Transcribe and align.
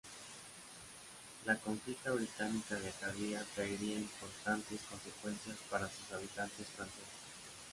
La 1.45 1.55
conquista 1.57 2.09
británica 2.09 2.73
de 2.73 2.89
Acadia 2.89 3.45
traería 3.53 3.97
importantes 3.99 4.81
consecuencias 4.89 5.57
para 5.69 5.87
sus 5.87 6.11
habitantes 6.11 6.65
franceses. 6.75 7.05